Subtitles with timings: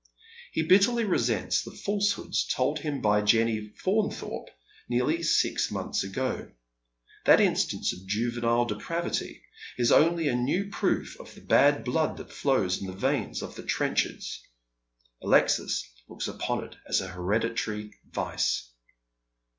[0.51, 4.49] He bitterly resents the falsehoods told him by Jenny Faun thorpe
[4.89, 6.51] nearly six months ago.
[7.27, 9.43] That instance of juvenile depravity
[9.77, 13.53] is only a new proof of the bad blood that flows in the veins of
[13.55, 14.41] the Trenchards.
[15.21, 18.71] Alexis looks upon it as hereditary vice.